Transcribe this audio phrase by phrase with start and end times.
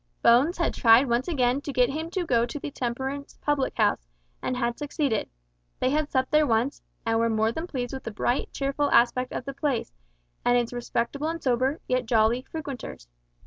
[0.23, 4.07] Bones had tried once again to get him to go to the temperance public house,
[4.41, 5.29] and had succeeded.
[5.79, 9.31] They had supped there once, and were more than pleased with the bright, cheerful aspect
[9.31, 9.93] of the place,
[10.43, 13.09] and its respectable and sober, yet jolly, frequenters.